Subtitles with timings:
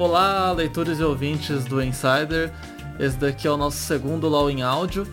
[0.00, 2.50] Olá, leitores e ouvintes do Insider.
[2.98, 5.06] Esse daqui é o nosso segundo LOL em áudio.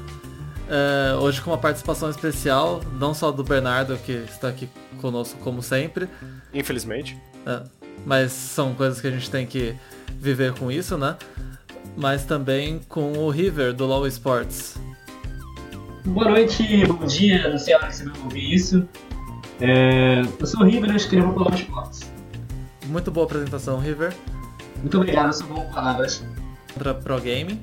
[0.69, 4.69] É, hoje com uma participação especial, não só do Bernardo, que está aqui
[5.01, 6.07] conosco como sempre.
[6.53, 7.21] Infelizmente.
[7.45, 7.63] É,
[8.05, 9.75] mas são coisas que a gente tem que
[10.21, 11.17] viver com isso, né?
[11.97, 14.79] Mas também com o River, do LOL Sports.
[16.05, 18.87] Boa noite, bom dia, não sei a hora que você vai ouvir isso.
[19.59, 22.09] É, eu sou o River e eu escrevo pelo LOL Sports.
[22.85, 24.15] Muito boa apresentação, River.
[24.81, 26.23] Muito obrigado, são boas palavras.
[26.73, 27.61] Contra Pro Game.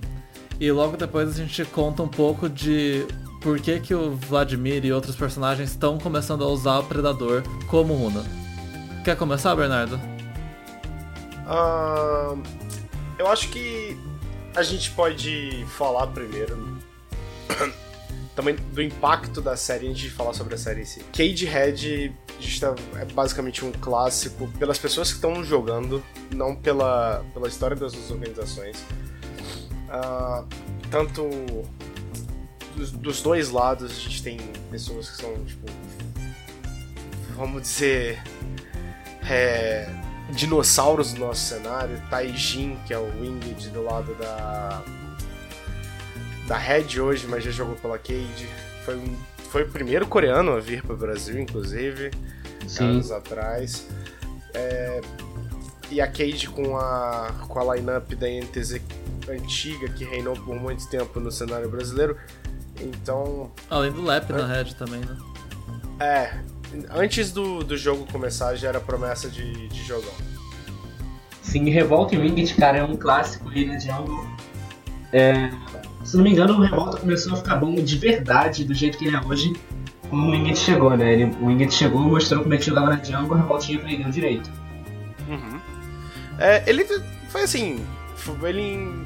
[0.61, 3.06] E logo depois a gente conta um pouco de
[3.41, 7.95] por que, que o Vladimir e outros personagens estão começando a usar o Predador como
[7.95, 8.25] runa.
[9.05, 9.97] Quer começar, Bernardo?
[11.47, 12.42] Uh,
[13.19, 13.98] eu acho que
[14.56, 16.78] a gente pode falar primeiro
[18.34, 21.01] também do impacto da série antes de falar sobre a série em si.
[21.12, 22.15] Cage Head
[22.97, 26.02] é basicamente um clássico pelas pessoas que estão jogando,
[26.33, 28.77] não pela, pela história das duas organizações.
[29.89, 30.44] Uh,
[30.91, 31.28] tanto
[32.75, 34.39] dos, dos, dois lados a gente tem
[34.70, 35.66] pessoas que são, tipo,
[37.37, 38.20] vamos dizer,
[39.28, 39.89] é,
[40.31, 42.03] dinossauros do nosso cenário.
[42.11, 44.83] Taijin, que é o Winged do lado da
[46.47, 48.48] da Red hoje, mas já jogou pela Cade.
[48.84, 49.00] Foi,
[49.50, 52.11] foi o primeiro coreano a vir para o Brasil, inclusive,
[52.67, 52.84] Sim.
[52.84, 53.87] anos atrás.
[54.53, 55.00] É,
[55.91, 58.81] e a Cade com a, com a lineup da NTZ
[59.28, 62.17] antiga, que reinou por muito tempo no cenário brasileiro.
[62.81, 63.50] Então.
[63.70, 65.17] Além do Lep na Red também, né?
[66.00, 66.41] É.
[66.91, 70.12] Antes do, do jogo começar já era promessa de, de jogão.
[71.41, 74.27] Sim, Revolta e Winged, cara, é um clássico aí na Jungle.
[75.12, 75.50] É,
[76.05, 79.06] se não me engano, o Revolta começou a ficar bom de verdade, do jeito que
[79.06, 79.52] ele é hoje,
[80.10, 81.12] quando o Winged chegou, né?
[81.12, 84.50] Ele, o Winged chegou, mostrou como é que jogava na jungle, o Revoltinha aprendeu direito.
[85.28, 85.60] Uhum.
[86.38, 86.84] É, ele
[87.28, 87.84] foi assim,
[88.42, 89.05] ele...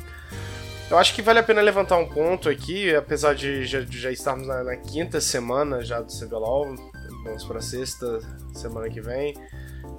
[0.90, 4.46] Eu acho que vale a pena levantar um ponto aqui, apesar de já, já estarmos
[4.46, 6.74] na, na, quinta semana já do CBLOL,
[7.24, 8.20] vamos para sexta
[8.54, 9.34] semana que vem.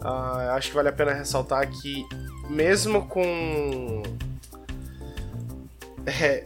[0.01, 2.03] Uh, acho que vale a pena ressaltar que,
[2.49, 4.01] mesmo com
[6.07, 6.43] é,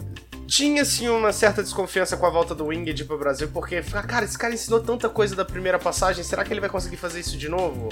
[0.53, 4.37] tinha sim uma certa desconfiança com a volta do Winged pro Brasil, porque, cara, esse
[4.37, 7.49] cara ensinou tanta coisa da primeira passagem, será que ele vai conseguir fazer isso de
[7.49, 7.89] novo?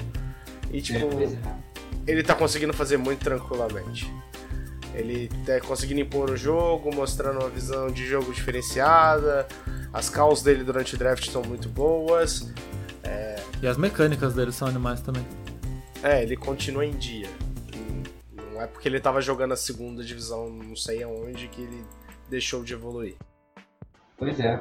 [0.71, 1.35] E tipo, é,
[2.05, 4.13] ele tá conseguindo fazer muito tranquilamente.
[4.94, 9.47] Ele tá conseguindo impor o jogo, mostrando uma visão de jogo diferenciada.
[9.91, 12.47] As calls dele durante o draft são muito boas.
[13.03, 13.41] É...
[13.59, 15.25] E as mecânicas dele são animais também.
[16.03, 17.27] É, ele continua em dia.
[18.53, 21.83] Não é porque ele tava jogando a segunda divisão, não sei aonde, que ele
[22.31, 23.16] deixou de evoluir.
[24.18, 24.59] Pois é.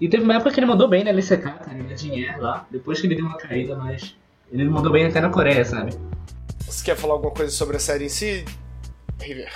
[0.00, 3.00] E teve uma época que ele mandou bem na LCK, cara, na dinheiro lá, depois
[3.00, 4.14] que ele deu uma caída, mas
[4.52, 5.92] ele mandou bem até na Coreia, sabe?
[6.66, 8.44] Você quer falar alguma coisa sobre a série em si?
[9.20, 9.50] River,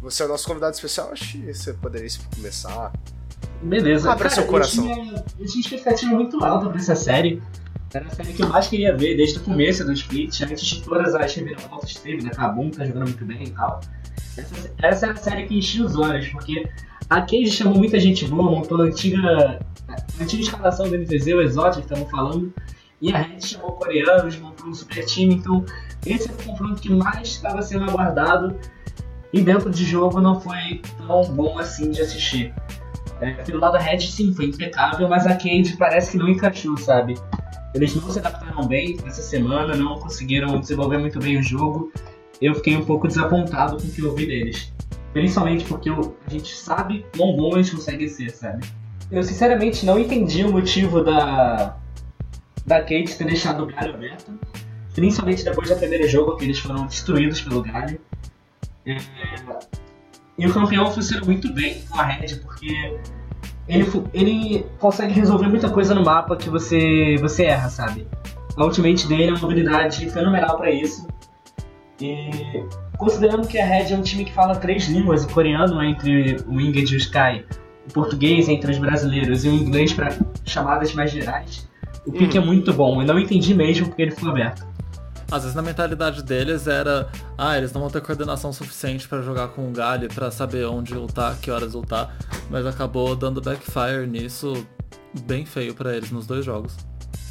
[0.00, 2.92] você é o nosso convidado especial, acho que você poderia começar.
[3.62, 4.10] Beleza.
[4.10, 4.88] Abra cara, seu coração.
[4.88, 7.42] Eu tinha, eu tinha expectativa muito alta pra essa série.
[7.94, 10.82] Era a série que eu mais queria ver desde o começo do Split, antes de
[10.82, 12.30] todas as reviravoltas que teve, né?
[12.30, 13.80] Kabum tá jogando muito bem e tal.
[14.36, 16.66] Essa, essa é a série que enchia os olhos, porque
[17.10, 21.42] a Cage chamou muita gente boa, montou a antiga, a antiga escalação do MTZ, o
[21.42, 22.54] Exotic, que estavam falando,
[23.02, 25.64] e a Red chamou coreanos, montou um super time, então
[26.06, 28.58] esse é o confronto que mais estava sendo aguardado
[29.32, 32.54] e dentro de jogo não foi tão bom assim de assistir.
[33.20, 36.76] É, pelo lado da Red sim, foi impecável, mas a Cage parece que não encaixou,
[36.78, 37.14] sabe?
[37.74, 41.90] Eles não se adaptaram bem essa semana, não conseguiram desenvolver muito bem o jogo
[42.42, 44.72] eu fiquei um pouco desapontado com o que eu vi deles.
[45.12, 48.66] Principalmente porque a gente sabe quão bom eles conseguem ser, sabe?
[49.10, 51.76] Eu sinceramente não entendi o motivo da.
[52.66, 54.36] da Kate ter deixado o galho aberto.
[54.92, 58.00] Principalmente depois do primeiro jogo, que eles foram destruídos pelo galho.
[58.84, 58.96] É...
[60.36, 62.98] E o campeão funciona muito bem com a Red, porque
[63.68, 68.06] ele, ele consegue resolver muita coisa no mapa que você, você erra, sabe?
[68.56, 71.06] A ultimate dele é uma habilidade fenomenal para isso.
[72.00, 72.64] E
[72.98, 76.36] considerando que a Red é um time que fala três línguas, o coreano é entre
[76.46, 77.44] o Winged e o Sky,
[77.88, 81.68] o português é entre os brasileiros e o inglês para chamadas mais gerais,
[82.06, 82.42] o pique hum.
[82.42, 83.00] é muito bom.
[83.00, 84.66] Eu não entendi mesmo porque ele ficou aberto.
[85.32, 87.08] Às vezes na mentalidade deles era,
[87.38, 90.94] ah, eles não vão ter coordenação suficiente para jogar com o Galho para saber onde
[90.94, 92.14] lutar, que horas lutar,
[92.50, 94.66] mas acabou dando backfire nisso
[95.24, 96.76] bem feio para eles nos dois jogos.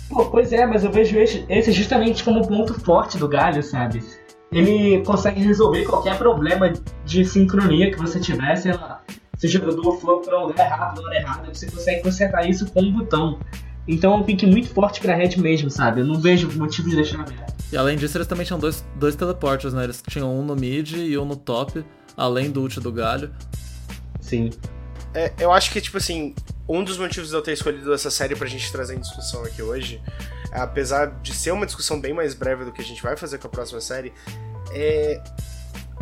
[0.10, 4.04] Pô, pois é, mas eu vejo esse justamente como ponto forte do Galho, sabe?
[4.52, 6.74] ele consegue resolver qualquer problema
[7.06, 9.02] de sincronia que você tiver, sei lá.
[9.38, 12.70] Se o jogador for para um lugar errado na hora errada, você consegue consertar isso
[12.72, 13.40] com um botão.
[13.88, 16.02] Então é um pick muito forte pra Red mesmo, sabe?
[16.02, 17.54] Eu não vejo motivo de deixar aberto.
[17.72, 19.84] E além disso, eles também tinham dois, dois teleportes, né?
[19.84, 21.84] Eles tinham um no mid e um no top,
[22.16, 23.34] além do ult do galho.
[24.20, 24.52] Sim.
[25.14, 26.36] É, eu acho que, tipo assim,
[26.68, 29.62] um dos motivos de eu ter escolhido essa série pra gente trazer em discussão aqui
[29.62, 30.02] hoje,
[30.52, 33.48] apesar de ser uma discussão bem mais breve do que a gente vai fazer com
[33.48, 34.14] a próxima série,
[34.72, 35.22] é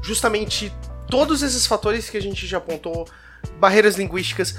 [0.03, 0.71] justamente
[1.09, 3.07] todos esses fatores que a gente já apontou,
[3.59, 4.55] barreiras linguísticas,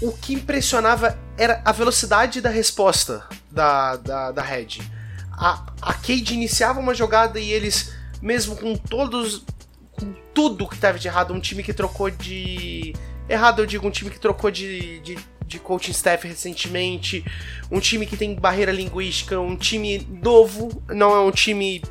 [0.00, 4.80] o que impressionava era a velocidade da resposta da, da, da Red.
[5.30, 9.44] A, a Cade iniciava uma jogada e eles, mesmo com todos.
[9.92, 12.92] com tudo que tava de errado, um time que trocou de.
[13.28, 17.24] Errado, eu digo, um time que trocou de, de, de coaching staff recentemente,
[17.70, 21.82] um time que tem barreira linguística, um time novo, não é um time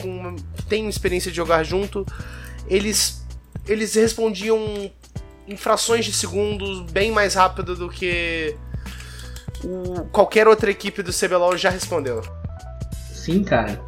[0.00, 2.06] com, que tem experiência de jogar junto.
[2.68, 3.26] Eles,
[3.66, 4.90] eles respondiam
[5.48, 8.54] em frações de segundos, bem mais rápido do que
[9.64, 12.22] o, qualquer outra equipe do CBLOL já respondeu.
[13.12, 13.80] Sim, cara.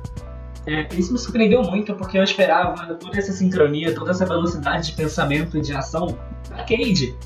[0.67, 4.93] É, isso me surpreendeu muito porque eu esperava toda essa sincronia, toda essa velocidade de
[4.93, 6.19] pensamento e de ação
[6.49, 7.17] da Cade.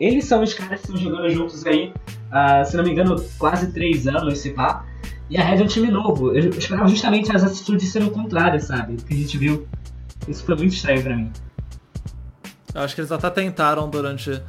[0.00, 1.92] Eles são os caras que estão jogando juntos aí,
[2.28, 4.86] uh, se não me engano, quase três anos, se pá.
[5.28, 6.34] E a Red é um time novo.
[6.34, 8.94] Eu esperava justamente as atitudes serem o contrário, sabe?
[8.94, 9.68] O que a gente viu.
[10.26, 11.30] Isso foi muito estranho pra mim.
[12.74, 14.40] Eu acho que eles até tentaram durante,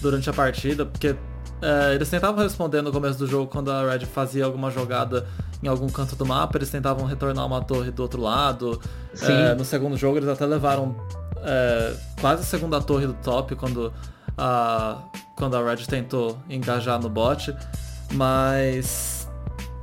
[0.00, 1.14] durante a partida, porque
[1.62, 5.26] é, eles tentavam responder no começo do jogo quando a Red fazia alguma jogada
[5.62, 8.80] em algum canto do mapa, eles tentavam retornar uma torre do outro lado.
[9.22, 10.96] É, no segundo jogo eles até levaram
[11.42, 13.92] é, quase a segunda torre do top quando
[14.38, 15.02] a,
[15.36, 17.54] quando a Red tentou engajar no bot,
[18.12, 19.28] mas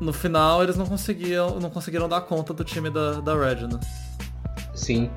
[0.02, 3.80] no final eles não conseguiam não conseguiram dar conta do time da, da Red, né?
[4.74, 5.12] Sim.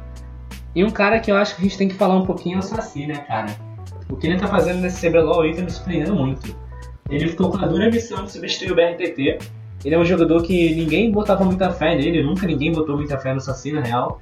[0.74, 2.58] E um cara que eu acho que a gente tem que falar um pouquinho é
[2.58, 3.69] o Saci, né, cara?
[4.10, 6.56] O que ele tá fazendo nesse CBLOL aí tá me surpreendendo muito.
[7.08, 9.38] Ele ficou com a dura missão de substituir o BRTT.
[9.84, 13.32] Ele é um jogador que ninguém botava muita fé nele, nunca ninguém botou muita fé
[13.32, 14.20] no Saci, na real.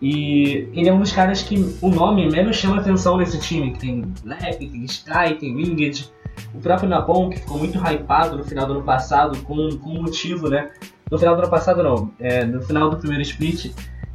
[0.00, 3.72] E ele é um dos caras que o nome menos chama atenção nesse time.
[3.72, 6.10] Que tem Lep, tem Sky, tem Winged.
[6.54, 10.48] O próprio Napon, que ficou muito hypado no final do ano passado, com, com motivo,
[10.48, 10.70] né?
[11.10, 13.70] No final do ano passado não, é, no final do primeiro split,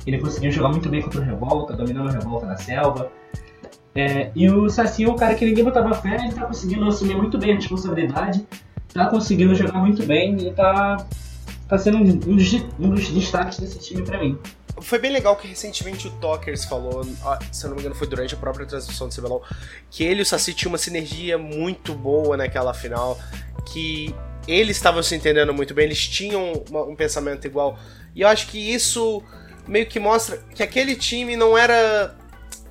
[0.06, 3.12] ele conseguiu jogar muito bem contra o Revolta, dominando o Revolta na selva.
[3.98, 7.16] É, e o Saci é um cara que ninguém botava fé, ele tá conseguindo assumir
[7.16, 8.46] muito bem a responsabilidade,
[8.94, 10.98] tá conseguindo jogar muito bem e tá,
[11.68, 14.38] tá sendo um, um, dos, um dos destaques desse time para mim.
[14.82, 17.04] Foi bem legal que recentemente o Talkers falou,
[17.52, 19.42] se eu não me engano foi durante a própria transmissão do CBLOL,
[19.90, 23.18] que ele e o Saci tinham uma sinergia muito boa naquela final,
[23.66, 24.14] que
[24.48, 27.80] eles estavam se entendendo muito bem, eles tinham uma, um pensamento igual.
[28.14, 29.24] E eu acho que isso
[29.68, 32.16] meio que mostra que aquele time não era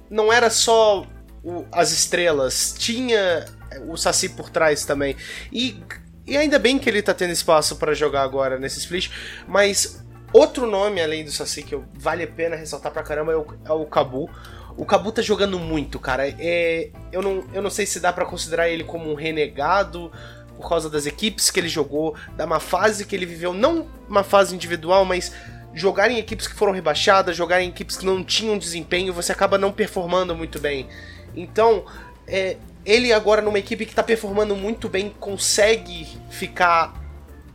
[0.08, 1.04] não era só
[1.46, 3.46] o, as estrelas, tinha
[3.86, 5.16] o Saci por trás também.
[5.52, 5.80] E,
[6.26, 9.10] e ainda bem que ele tá tendo espaço para jogar agora nesse split,
[9.46, 13.46] mas outro nome além do Saci que vale a pena ressaltar pra caramba é o,
[13.64, 14.28] é o Cabu.
[14.76, 16.28] O Cabu tá jogando muito, cara.
[16.28, 20.10] É, eu, não, eu não sei se dá para considerar ele como um renegado
[20.56, 24.24] por causa das equipes que ele jogou, da uma fase que ele viveu, não uma
[24.24, 25.32] fase individual, mas
[25.72, 29.58] jogar em equipes que foram rebaixadas, jogar em equipes que não tinham desempenho, você acaba
[29.58, 30.88] não performando muito bem.
[31.36, 31.84] Então,
[32.26, 36.94] é, ele agora numa equipe que está performando muito bem consegue ficar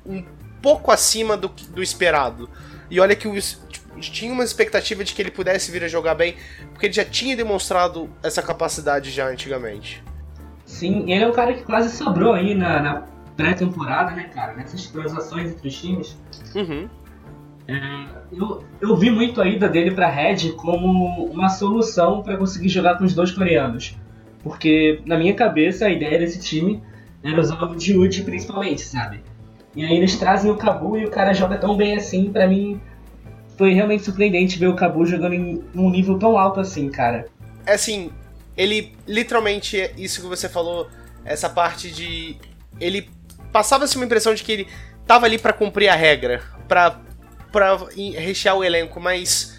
[0.05, 0.23] um
[0.61, 2.49] pouco acima do, do esperado.
[2.89, 6.15] E olha que o, tipo, tinha uma expectativa de que ele pudesse vir a jogar
[6.15, 6.35] bem,
[6.71, 10.03] porque ele já tinha demonstrado essa capacidade já antigamente.
[10.65, 14.53] Sim, ele é um cara que quase sobrou aí na, na pré-temporada, né, cara?
[14.53, 16.17] Nessas transações entre os times.
[16.55, 16.89] Uhum.
[17.71, 22.67] É, eu, eu vi muito a ida dele para Red como uma solução para conseguir
[22.67, 23.95] jogar com os dois coreanos.
[24.43, 26.83] Porque, na minha cabeça, a ideia desse time
[27.23, 29.21] era usar o Jiuji principalmente, sabe?
[29.73, 32.81] E aí eles trazem o Kabu e o cara joga tão bem assim, para mim
[33.57, 37.27] foi realmente surpreendente ver o Kabu jogando em um nível tão alto assim, cara.
[37.65, 38.11] É assim,
[38.57, 40.89] ele literalmente, isso que você falou,
[41.23, 42.35] essa parte de.
[42.79, 43.07] Ele
[43.51, 44.67] passava-se uma impressão de que ele
[45.05, 46.99] tava ali para cumprir a regra, para
[47.51, 49.57] para rechear o elenco, mas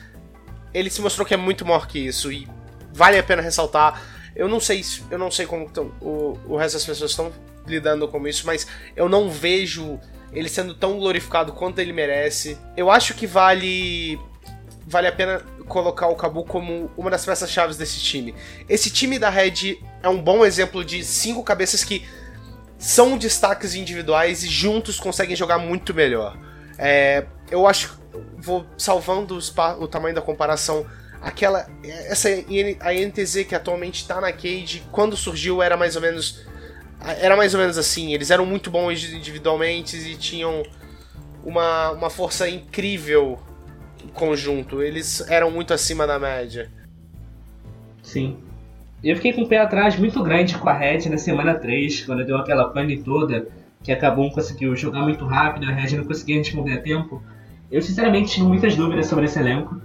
[0.73, 2.49] ele se mostrou que é muito maior que isso e
[2.93, 4.03] vale a pena ressaltar.
[4.35, 7.33] Eu não sei, eu não sei como tão, o, o resto das pessoas estão
[7.67, 10.01] lidando com isso, mas eu não vejo
[10.33, 12.59] ele sendo tão glorificado quanto ele merece.
[12.77, 14.19] Eu acho que vale
[14.87, 18.35] vale a pena colocar o Cabu como uma das peças-chave desse time.
[18.69, 22.05] Esse time da Red é um bom exemplo de cinco cabeças que
[22.79, 26.37] são destaques individuais e juntos conseguem jogar muito melhor.
[26.79, 28.01] É, eu acho.
[28.39, 29.39] Vou salvando
[29.79, 30.87] o tamanho da comparação.
[31.21, 31.67] Aquela.
[31.85, 32.29] Essa
[32.81, 36.45] a NTZ que atualmente está na Cade, quando surgiu era mais ou menos
[37.21, 38.15] era mais ou menos assim.
[38.15, 40.63] Eles eram muito bons individualmente e tinham
[41.45, 43.39] uma, uma força incrível
[44.05, 44.83] em conjunto.
[44.83, 46.71] Eles eram muito acima da média.
[48.03, 48.39] Sim.
[49.03, 52.25] Eu fiquei com o pé atrás muito grande com a Red na semana 3, quando
[52.25, 53.49] deu aquela pane toda,
[53.83, 57.23] que acabou não conseguiu jogar muito rápido, a Red não conseguia responder a tempo.
[57.71, 59.81] Eu sinceramente tinha muitas dúvidas sobre esse elenco.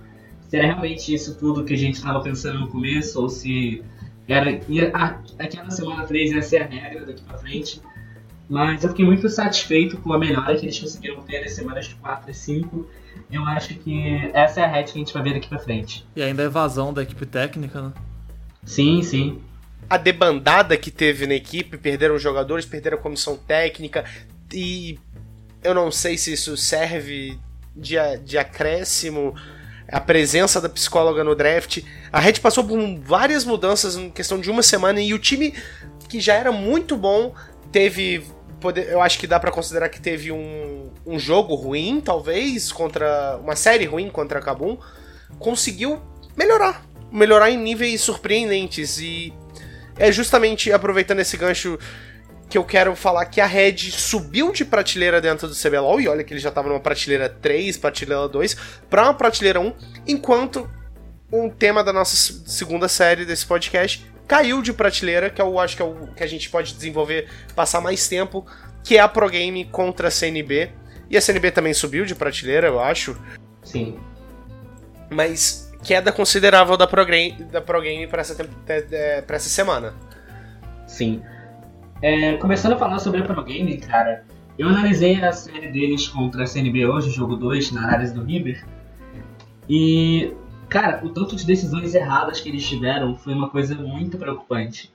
[0.47, 3.83] Se era realmente isso tudo que a gente estava pensando no começo, ou se
[4.27, 7.81] era, ia, a, aquela semana 3 ia ser a regra daqui pra frente.
[8.49, 12.31] Mas eu fiquei muito satisfeito com a melhora que eles conseguiram ter nas semanas 4
[12.31, 12.87] e 5.
[13.29, 16.05] Eu acho que essa é a rede que a gente vai ver daqui pra frente.
[16.15, 17.93] E ainda a evasão da equipe técnica, né?
[18.63, 19.41] Sim, sim.
[19.89, 24.03] A debandada que teve na equipe, perderam jogadores, perderam a comissão técnica
[24.53, 24.99] e
[25.63, 27.39] eu não sei se isso serve
[27.75, 29.35] de, de acréscimo
[29.89, 31.81] a presença da psicóloga no draft.
[32.11, 35.53] A Red passou por várias mudanças em questão de uma semana e o time
[36.09, 37.33] que já era muito bom
[37.71, 38.25] teve.
[38.89, 43.37] Eu acho que dá para considerar que teve um, um jogo ruim, talvez, contra.
[43.37, 44.77] Uma série ruim contra a Kabum.
[45.39, 46.01] Conseguiu
[46.35, 46.85] melhorar.
[47.11, 48.99] Melhorar em níveis surpreendentes.
[48.99, 49.31] E
[49.97, 51.77] é justamente aproveitando esse gancho
[52.49, 56.23] que eu quero falar que a Red subiu de prateleira dentro do CBLOL, e olha
[56.23, 58.55] que ele já estava numa prateleira 3, prateleira 2,
[58.89, 59.73] para uma prateleira 1,
[60.07, 60.69] enquanto
[61.31, 65.81] um tema da nossa segunda série desse podcast caiu de prateleira, que eu acho que
[65.81, 68.45] é o que a gente pode desenvolver, passar mais tempo,
[68.83, 70.71] que é a Pro Game contra a CNB.
[71.09, 73.17] E a CNB também subiu de prateleira, eu acho.
[73.63, 73.97] Sim.
[75.09, 79.93] Mas queda considerável da Pro Game, da Pro Game para essa, pra essa semana.
[80.85, 81.21] Sim.
[82.01, 84.23] É, começando a falar sobre a Pro Game, cara,
[84.57, 88.65] eu analisei a série deles contra a CNB hoje, jogo 2, na análise do River.
[89.69, 90.33] E,
[90.69, 94.91] cara, o tanto de decisões erradas que eles tiveram foi uma coisa muito preocupante.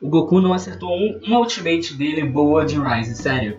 [0.00, 3.58] O Goku não acertou um, uma ultimate dele boa de Rise, sério.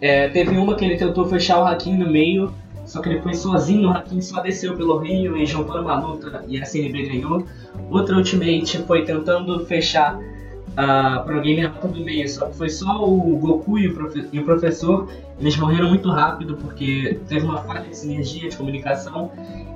[0.00, 2.52] É, teve uma que ele tentou fechar o Hakim no meio,
[2.86, 6.44] só que ele foi sozinho, o Hakim só desceu pelo rio e juntou numa luta
[6.46, 7.44] e a CNB ganhou.
[7.90, 13.04] Outra ultimate foi tentando fechar uh, pro game na do meio, só que foi só
[13.04, 15.08] o Goku e o, e o, professor,
[15.40, 19.32] eles morreram muito rápido porque teve uma falha de sinergia, de comunicação.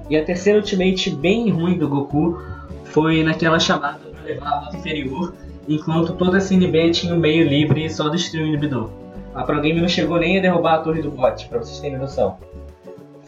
[0.09, 2.41] E a terceira ultimate bem ruim do Goku
[2.85, 5.35] foi naquela chamada para levar a rota inferior,
[5.69, 8.91] enquanto toda a CNB tinha o meio livre e só destruiu o inibidor.
[9.35, 11.99] A Pro Game não chegou nem a derrubar a torre do bot, pra vocês terem
[11.99, 12.37] noção.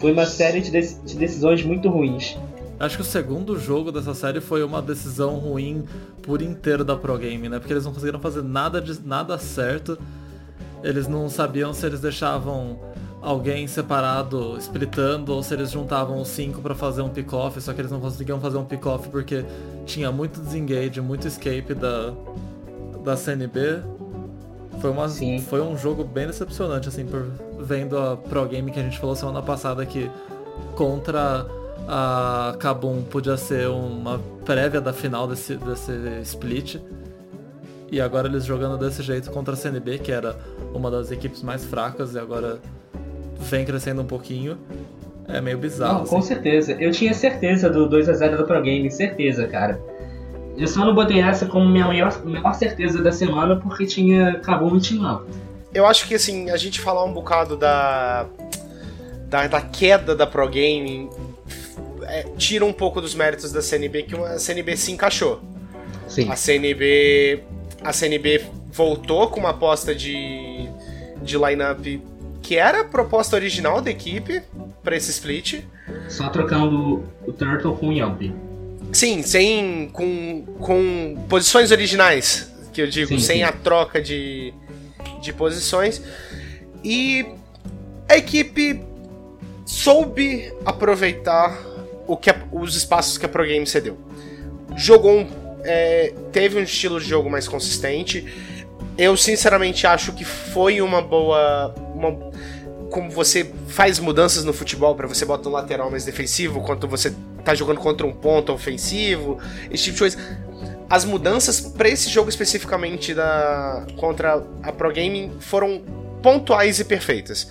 [0.02, 2.36] Foi uma série de, de decisões muito ruins.
[2.80, 5.84] Acho que o segundo jogo dessa série foi uma decisão ruim
[6.22, 7.60] por inteiro da Pro Game, né?
[7.60, 9.96] Porque eles não conseguiram fazer nada, de, nada certo.
[10.82, 12.80] Eles não sabiam se eles deixavam
[13.20, 17.80] alguém separado splitando ou se eles juntavam os cinco para fazer um pick-off, só que
[17.80, 19.44] eles não conseguiam fazer um pick-off porque
[19.86, 22.12] tinha muito desengage, muito escape da,
[23.04, 24.01] da CNB.
[24.82, 25.08] Foi, uma,
[25.48, 27.24] foi um jogo bem decepcionante, assim, por
[27.60, 30.10] vendo a Pro Game que a gente falou semana passada que
[30.74, 31.46] contra
[31.88, 36.80] a Kabum podia ser uma prévia da final desse, desse split.
[37.92, 40.36] E agora eles jogando desse jeito contra a CNB, que era
[40.74, 42.58] uma das equipes mais fracas e agora
[43.38, 44.58] vem crescendo um pouquinho.
[45.28, 45.94] É meio bizarro.
[45.94, 46.16] Não, assim.
[46.16, 46.72] com certeza.
[46.72, 49.80] Eu tinha certeza do 2 a 0 do Pro Game, certeza, cara.
[50.56, 54.76] Eu só não botei essa como minha maior, maior certeza da semana porque tinha Kabum
[54.76, 55.22] e Team
[55.72, 58.26] Eu acho que assim, a gente falar um bocado da,
[59.28, 61.08] da, da queda da Pro Game
[62.02, 65.40] é, tira um pouco dos méritos da CNB, que a CNB se encaixou.
[66.06, 66.28] Sim.
[66.30, 67.42] A CNB,
[67.82, 70.68] a CNB voltou com uma aposta de,
[71.22, 72.02] de lineup
[72.42, 74.42] que era a proposta original da equipe
[74.82, 75.64] para esse split.
[76.08, 78.20] Só trocando o Turtle com o Yamp.
[78.92, 79.88] Sim, sem.
[79.92, 83.42] com, com posições originais, que eu digo, sim, sem sim.
[83.42, 84.52] a troca de,
[85.20, 86.02] de posições.
[86.84, 87.26] E
[88.08, 88.82] a equipe
[89.64, 91.58] soube aproveitar
[92.06, 93.96] o que a, os espaços que a Pro Game cedeu.
[94.76, 95.26] Jogou um,
[95.64, 98.26] é, teve um estilo de jogo mais consistente.
[98.98, 101.74] Eu sinceramente acho que foi uma boa.
[101.94, 102.32] Uma,
[102.90, 107.14] como você faz mudanças no futebol para você botar um lateral mais defensivo, quando você
[107.44, 110.18] tá jogando contra um ponto ofensivo, esse tipo de coisa.
[110.88, 115.82] As mudanças para esse jogo especificamente da contra a Pro Gaming foram
[116.22, 117.50] pontuais e perfeitas.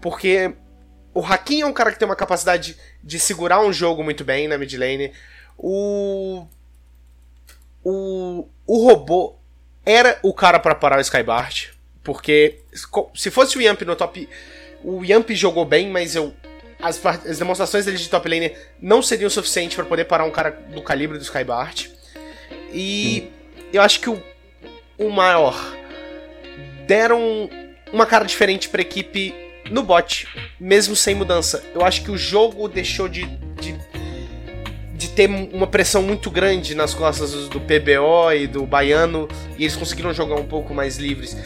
[0.00, 0.52] Porque
[1.14, 4.48] o Hakim é um cara que tem uma capacidade de segurar um jogo muito bem
[4.48, 5.12] na mid lane.
[5.58, 6.46] O.
[7.84, 9.34] O, o robô
[9.84, 11.70] era o cara para parar o Skybart.
[12.02, 12.60] Porque
[13.14, 14.28] se fosse o Yamp no top.
[14.82, 16.32] O Yamp jogou bem, mas eu.
[16.82, 20.50] As, as demonstrações dele de top lane não seriam suficientes para poder parar um cara
[20.50, 21.86] do calibre do Skybart.
[22.72, 23.30] E Sim.
[23.72, 24.20] eu acho que o,
[24.98, 25.56] o maior
[26.86, 27.48] deram
[27.92, 29.34] uma cara diferente pra equipe
[29.70, 30.26] no bot,
[30.58, 31.62] mesmo sem mudança.
[31.74, 33.26] Eu acho que o jogo deixou de,
[33.60, 33.74] de,
[34.94, 39.76] de ter uma pressão muito grande nas costas do PBO e do Baiano, e eles
[39.76, 41.36] conseguiram jogar um pouco mais livres.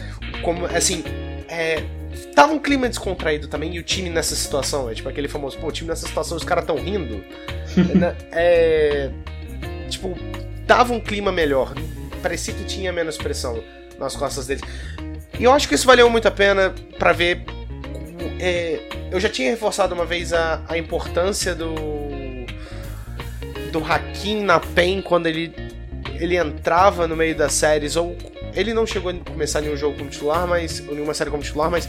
[0.43, 1.05] Como, assim,
[1.49, 1.83] é,
[2.35, 5.69] tava um clima descontraído também, e o time nessa situação, é tipo aquele famoso, pô,
[5.69, 7.23] o time nessa situação, os caras tão rindo.
[8.33, 9.11] É.
[9.89, 10.17] Tipo,
[10.67, 11.75] tava um clima melhor.
[12.23, 13.63] Parecia que tinha menos pressão
[13.99, 14.63] nas costas deles.
[15.39, 17.45] E eu acho que isso valeu muito a pena para ver.
[18.41, 18.81] É,
[19.11, 21.75] eu já tinha reforçado uma vez a, a importância do.
[23.71, 25.55] do Hakim na PEN quando ele,
[26.15, 28.17] ele entrava no meio das séries, ou
[28.57, 30.81] ele não chegou a começar nenhum jogo como titular, mas.
[30.81, 31.89] nenhuma série como titular, mas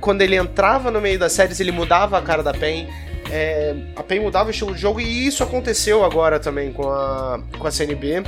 [0.00, 2.88] quando ele entrava no meio das séries, ele mudava a cara da PEN.
[3.30, 7.40] É, a PEN mudava o estilo de jogo e isso aconteceu agora também com a,
[7.58, 8.22] com a CNB.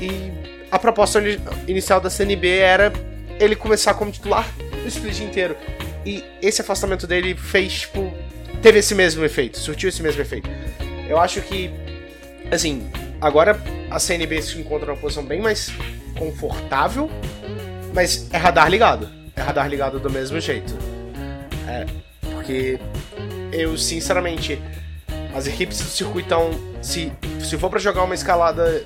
[0.00, 0.32] E
[0.70, 1.20] a proposta
[1.66, 2.92] inicial da CNB era
[3.40, 4.48] ele começar como titular
[4.80, 5.56] no split inteiro.
[6.06, 8.12] E esse afastamento dele fez, tipo,
[8.62, 10.48] teve esse mesmo efeito, surtiu esse mesmo efeito.
[11.08, 11.70] Eu acho que,
[12.50, 12.88] assim,
[13.20, 13.60] agora
[13.90, 15.72] a CNB se encontra numa posição bem mais
[16.16, 17.10] confortável,
[17.94, 19.08] mas é radar ligado.
[19.34, 20.76] É radar ligado do mesmo jeito.
[21.66, 21.86] É,
[22.32, 22.78] porque
[23.52, 24.60] eu, sinceramente,
[25.34, 26.50] as equipes do circuitão,
[26.82, 28.84] se, se for para jogar uma escalada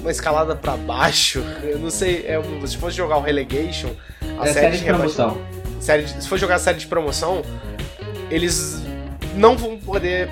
[0.00, 3.90] uma escalada para baixo, eu não sei, é, se fosse jogar o relegation,
[4.38, 5.38] a é série, série de promoção.
[5.80, 7.42] Série de, se for jogar a série de promoção,
[8.30, 8.82] eles
[9.34, 10.30] não vão poder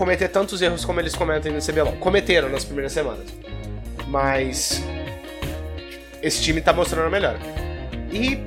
[0.00, 1.92] cometer tantos erros como eles cometem no CBLOL.
[1.96, 3.26] Cometeram nas primeiras semanas.
[4.08, 4.82] Mas
[6.22, 7.36] esse time tá mostrando melhor.
[8.10, 8.38] E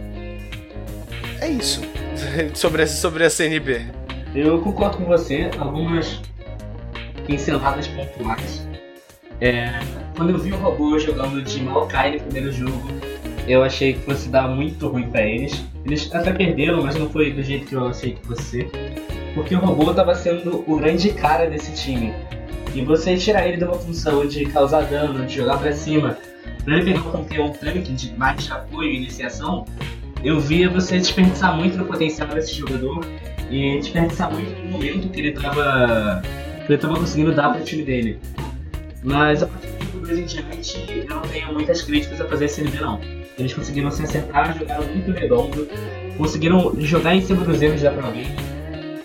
[1.40, 1.82] é isso
[2.56, 3.86] sobre, sobre a CNB.
[4.34, 6.20] Eu concordo com você, algumas
[7.28, 8.68] pinceladas pontuais.
[9.40, 9.80] É,
[10.18, 12.82] quando eu vi o robô jogando de Maokai no primeiro jogo,
[13.48, 15.64] eu achei que fosse dar muito ruim para eles.
[15.86, 19.03] Eles até perderam, mas não foi do jeito que eu achei que fosse ser.
[19.34, 22.14] Porque o robô estava sendo o grande cara desse time.
[22.74, 26.18] E você tirar ele de uma função de causar dano, de jogar para cima,
[26.64, 29.66] pra ele pegar um campeão tanque de mais apoio e iniciação,
[30.24, 33.06] eu via você desperdiçar muito do potencial desse jogador
[33.52, 36.22] e desperdiçar muito do momento que ele estava
[36.66, 38.20] que ele tava conseguindo dar pro time dele.
[39.04, 42.56] Mas a partir do 2 em diante, eu não tenho muitas críticas a fazer esse
[42.56, 43.02] CNB não.
[43.38, 45.68] Eles conseguiram se acertar, jogaram muito redondo,
[46.18, 48.53] conseguiram jogar em cima dos erros da Prolin.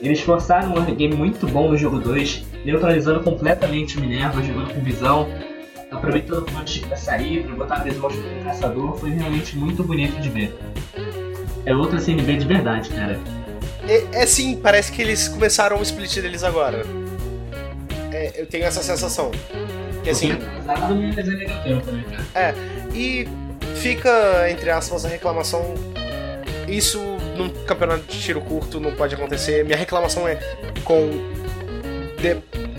[0.00, 4.80] Eles forçaram um game muito bom no jogo 2, neutralizando completamente o Minerva, jogando com
[4.80, 5.28] visão,
[5.90, 10.20] aproveitando o punch pra sair, pra botar a visão no caçador, foi realmente muito bonito
[10.20, 10.56] de ver.
[11.66, 13.18] É outra CNB de verdade, cara.
[13.88, 16.84] É, é sim, parece que eles começaram o split deles agora.
[18.12, 19.30] É, eu tenho essa sensação.
[20.04, 20.30] Que assim.
[22.34, 22.54] É,
[22.94, 23.26] e
[23.76, 25.74] fica, entre aspas, a reclamação.
[26.68, 27.00] Isso
[27.38, 29.64] num campeonato de tiro curto não pode acontecer.
[29.64, 30.36] Minha reclamação é
[30.84, 31.08] com
[32.20, 32.36] de,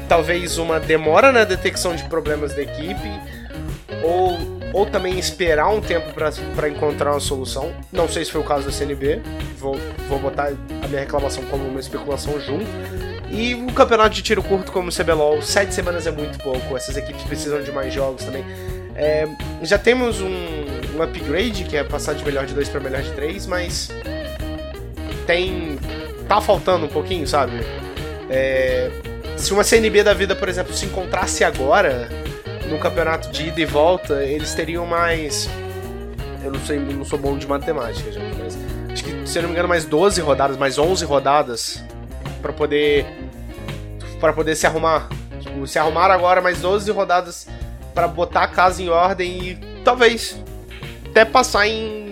[0.08, 3.10] talvez uma demora na detecção de problemas da equipe,
[4.04, 4.38] ou,
[4.74, 7.74] ou também esperar um tempo para encontrar uma solução.
[7.91, 9.22] Não sei se foi o caso da CNB,
[9.58, 10.52] vou, vou botar
[10.84, 12.65] a minha reclamação como uma especulação junto.
[13.32, 16.98] E um campeonato de tiro curto como o CBLOL, sete semanas é muito pouco, essas
[16.98, 18.43] equipes precisam de mais jogos também.
[18.95, 19.28] É,
[19.62, 20.28] já temos um,
[20.95, 23.89] um, upgrade, que é passar de melhor de dois para melhor de três, mas
[25.30, 25.78] tem.
[26.28, 27.60] tá faltando um pouquinho, sabe?
[28.32, 28.89] É,
[29.38, 32.10] se uma CNB da vida, por exemplo, se encontrasse agora
[32.68, 35.48] no campeonato de ida e volta, eles teriam mais.
[36.44, 38.58] Eu não sei, não sou bom de matemática, gente, mas
[38.92, 41.84] acho que, se eu não me engano, mais 12 rodadas, mais 11 rodadas
[42.42, 43.06] para poder
[44.20, 45.10] para poder se arrumar.
[45.39, 47.48] Tipo, se arrumar agora mais 12 rodadas
[47.94, 50.44] para botar a casa em ordem e talvez
[51.06, 52.09] até passar em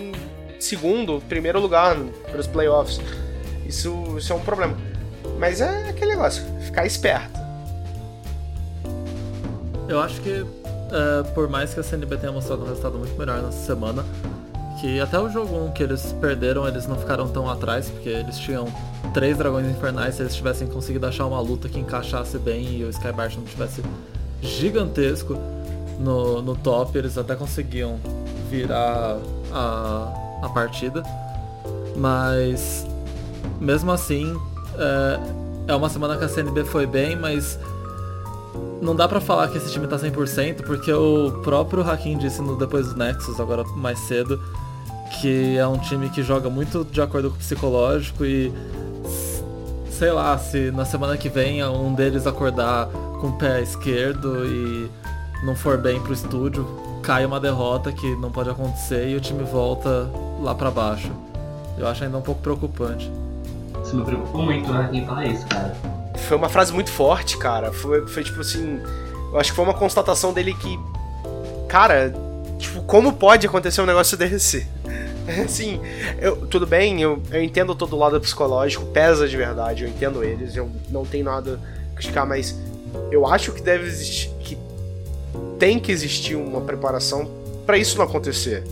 [0.60, 1.98] segundo, primeiro lugar
[2.30, 3.00] para os playoffs.
[3.66, 4.76] Isso, isso é um problema.
[5.38, 7.38] Mas é aquele negócio, ficar esperto.
[9.88, 10.46] Eu acho que,
[10.92, 14.06] é, por mais que a CNB tenha mostrado um resultado muito melhor nessa semana,
[14.80, 18.38] que até o jogo 1 que eles perderam, eles não ficaram tão atrás, porque eles
[18.38, 18.68] tinham
[19.14, 22.90] três dragões infernais, se eles tivessem conseguido achar uma luta que encaixasse bem e o
[22.90, 23.82] Skybart não tivesse
[24.42, 25.38] gigantesco
[26.00, 28.00] no, no top, eles até conseguiam
[28.50, 29.18] virar
[29.52, 31.04] a, a partida.
[31.96, 32.86] Mas
[33.60, 34.40] mesmo assim,
[34.78, 35.20] é,
[35.72, 37.60] é uma semana que a CNB foi bem, mas
[38.82, 42.58] não dá pra falar que esse time tá 100%, porque o próprio Hakim disse no
[42.58, 44.40] Depois do Nexus, agora mais cedo,
[45.20, 48.54] que é um time que joga muito de acordo com o psicológico e
[49.90, 52.88] sei lá, se na semana que vem um deles acordar
[53.20, 54.88] com o pé esquerdo e
[55.44, 56.68] não for bem pro estúdio,
[57.08, 61.10] cai uma derrota que não pode acontecer e o time volta lá para baixo.
[61.78, 63.10] Eu acho ainda um pouco preocupante.
[63.82, 64.90] Isso me preocupou muito, né?
[64.92, 65.74] Quem fala isso, cara.
[66.28, 67.72] Foi uma frase muito forte, cara.
[67.72, 68.82] Foi, foi tipo assim.
[69.32, 70.78] Eu acho que foi uma constatação dele que.
[71.70, 72.14] Cara,
[72.60, 74.68] tipo, como pode acontecer um negócio desse?
[75.46, 75.80] Assim,
[76.20, 80.26] eu, tudo bem, eu, eu entendo todo o lado psicológico, pesa de verdade, eu entendo
[80.26, 81.58] eles, eu não tenho nada
[81.92, 82.58] a criticar, mas
[83.12, 84.30] eu acho que deve existir.
[84.42, 84.67] que
[85.60, 87.30] tem que existir uma preparação
[87.66, 88.64] para isso não acontecer.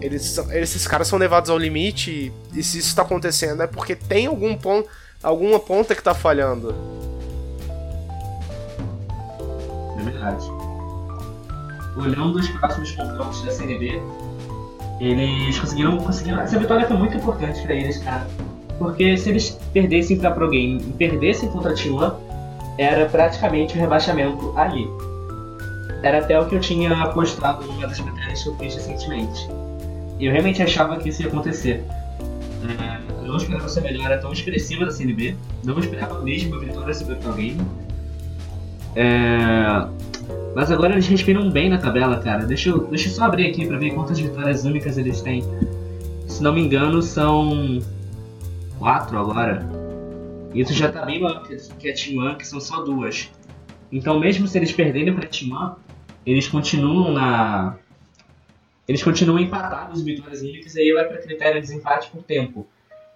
[0.00, 4.26] Eles, esses caras são levados ao limite e se isso está acontecendo é porque tem
[4.26, 4.88] algum ponto,
[5.22, 6.74] alguma ponta que tá falhando.
[9.98, 10.44] É verdade.
[11.96, 14.02] Olhando os próximos confrontos da Série B,
[15.00, 16.40] eles conseguiram, conseguiram.
[16.40, 18.26] Essa vitória foi muito importante para eles, cara.
[18.78, 22.14] Porque se eles perdessem pra Pro Game e perdessem contra a T1,
[22.78, 24.88] era praticamente o um rebaixamento ali.
[26.02, 29.48] Era até o que eu tinha apostado numa das matérias que eu fiz recentemente.
[30.18, 31.84] E eu realmente achava que isso ia acontecer.
[32.64, 36.94] É, eu não esperava essa melhora tão expressiva da CNB, não esperava mesmo a vitória
[36.94, 37.56] sobre o.
[38.94, 39.86] É...
[40.54, 42.44] Mas agora eles respiram bem na tabela, cara.
[42.44, 45.42] Deixa eu, deixa eu só abrir aqui pra ver quantas vitórias únicas eles têm.
[46.26, 47.80] Se não me engano, são.
[48.78, 49.66] quatro agora.
[50.54, 51.42] Isso já tá bem maior
[51.78, 53.30] que a One, que são só duas.
[53.90, 55.72] Então, mesmo se eles perderem Team One,
[56.24, 57.76] eles continuam na.
[58.86, 62.66] Eles continuam empatados em vitórias únicas e aí vai para critério de desempate por tempo.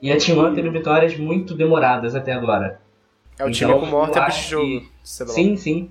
[0.01, 2.81] E a Team One teve vitórias muito demoradas até agora.
[3.38, 4.87] É o time então, com maior tempo de jogo.
[5.03, 5.90] Sim, sim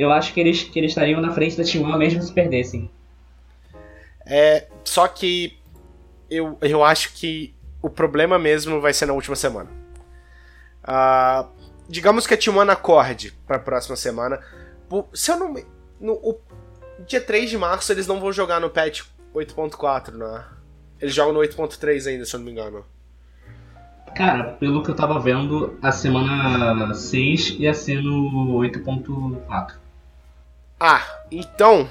[0.00, 2.90] eu acho que eles, que eles estariam na frente da T1 mesmo se perdessem.
[4.24, 5.58] É, só que
[6.30, 9.68] eu, eu acho que o problema mesmo vai ser na última semana.
[10.82, 11.46] Uh,
[11.86, 14.40] digamos que a T1 acorde para a próxima semana.
[15.12, 15.54] Se eu não.
[16.00, 16.40] No, o,
[17.06, 19.02] dia 3 de março eles não vão jogar no patch
[19.34, 20.44] 8.4, né?
[21.00, 22.84] Eles jogam no 8.3 ainda, se eu não me engano.
[24.14, 29.74] Cara, pelo que eu tava vendo, a semana 6 ia ser no 8.4.
[30.78, 31.88] Ah, então,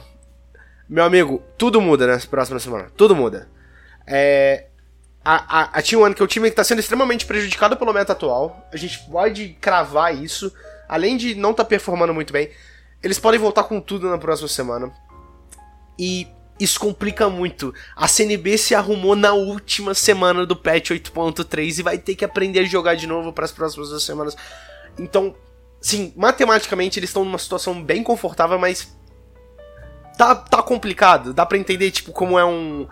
[0.87, 2.91] meu amigo, tudo muda nessa próxima semana.
[2.97, 3.47] Tudo muda.
[4.05, 4.65] É,
[5.23, 8.13] a, a, a T1, que é o time que está sendo extremamente prejudicado pelo meta
[8.13, 10.51] atual, a gente pode cravar isso.
[10.87, 12.49] Além de não estar tá performando muito bem,
[13.03, 14.91] eles podem voltar com tudo na próxima semana.
[15.97, 16.27] E
[16.59, 17.73] isso complica muito.
[17.95, 22.59] A CNB se arrumou na última semana do patch 8.3 e vai ter que aprender
[22.59, 24.35] a jogar de novo para as próximas duas semanas.
[24.97, 25.35] Então,
[25.81, 28.93] Sim, matematicamente eles estão numa situação bem confortável, mas.
[30.17, 31.33] Tá, tá complicado.
[31.33, 32.87] Dá pra entender, tipo, como é um.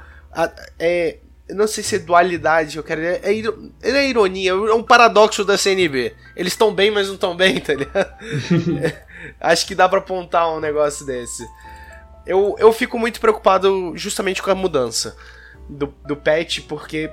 [0.79, 1.19] É.
[1.49, 3.01] Não sei se é dualidade, eu quero.
[3.01, 3.41] É, é,
[3.81, 6.13] é ironia, é um paradoxo da CNB.
[6.35, 8.13] Eles estão bem, mas não estão bem, tá ligado?
[8.83, 9.03] é,
[9.39, 11.47] acho que dá pra apontar um negócio desse.
[12.25, 15.15] Eu, eu fico muito preocupado justamente com a mudança
[15.69, 17.09] do, do patch, porque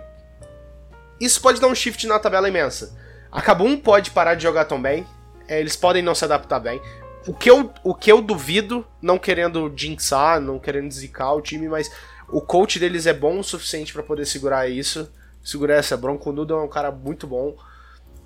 [1.21, 2.97] isso pode dar um shift na tabela imensa.
[3.31, 5.07] A Kabum pode parar de jogar tão bem,
[5.49, 6.81] é, eles podem não se adaptar bem.
[7.27, 11.69] O que, eu, o que eu duvido, não querendo jinxar, não querendo zicar o time,
[11.69, 11.91] mas
[12.35, 15.09] o coach deles é bom o suficiente para poder segurar isso.
[15.41, 16.29] Segurar essa bronca.
[16.29, 17.57] O Nudo é um cara muito bom.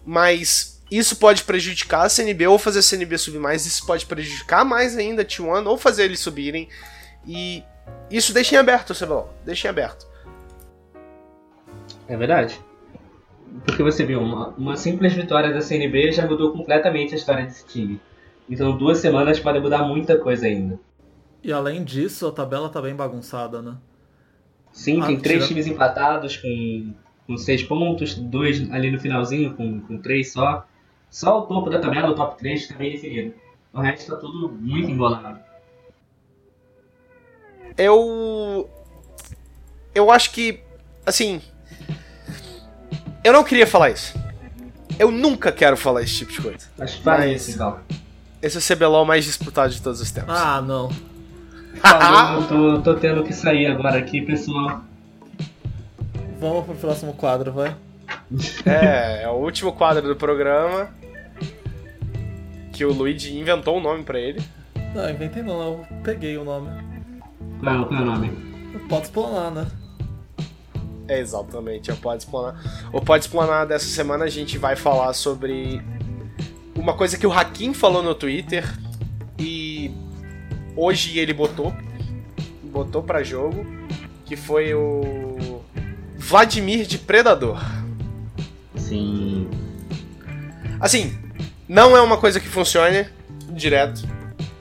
[0.03, 3.67] Mas isso pode prejudicar a CNB ou fazer a CNB subir mais.
[3.67, 6.71] Isso pode prejudicar mais ainda a T1 ou fazer eles subirem.
[7.27, 7.63] E
[8.11, 9.31] isso deixa em aberto, CBLOL.
[9.45, 10.09] Deixa em aberto.
[12.09, 12.59] É verdade.
[13.67, 17.67] Porque você viu, uma, uma simples vitória da CNB já mudou completamente a história desse
[17.67, 18.01] time.
[18.49, 20.81] Então duas semanas podem mudar muita coisa ainda.
[21.45, 23.77] E além disso, a tabela tá bem bagunçada, né?
[24.73, 26.93] Sim, ah, tem três times empatados com,
[27.27, 30.67] com seis pontos, dois ali no finalzinho com, com três só.
[31.11, 33.35] Só o topo da tabela, o top 3, está bem definido.
[33.73, 35.39] O resto tá tudo muito embolado.
[37.77, 38.69] Eu.
[39.95, 40.61] Eu acho que.
[41.07, 41.41] Assim,
[43.25, 44.19] eu não queria falar isso.
[44.99, 46.67] Eu nunca quero falar esse tipo de coisa.
[46.79, 47.79] Acho que faz isso, então.
[48.43, 50.35] Esse é o CBLOL mais disputado de todos os tempos.
[50.35, 50.91] Ah, não.
[51.83, 54.83] Eu tô, tô tendo que sair agora aqui, pessoal.
[56.41, 57.75] Vamos pro próximo quadro, vai.
[58.65, 60.89] É, é o último quadro do programa.
[62.73, 64.41] Que o Luigi inventou um nome pra ele.
[64.95, 66.71] Não, inventei não, eu peguei o nome.
[67.61, 68.31] Qual, é o nome?
[68.89, 69.67] Pode explanar, né?
[71.09, 72.61] É, exatamente, é o Pode Explanar.
[72.93, 75.83] O Pode Explanar dessa semana a gente vai falar sobre
[76.77, 78.65] uma coisa que o Hakim falou no Twitter
[79.39, 79.91] e
[80.79, 81.75] hoje ele botou,
[82.63, 83.67] botou para jogo,
[84.25, 85.61] que foi o
[86.17, 87.61] Vladimir de Predador.
[88.77, 89.49] Sim.
[90.79, 91.19] Assim,
[91.69, 93.07] não é uma coisa que funcione
[93.51, 94.07] direto.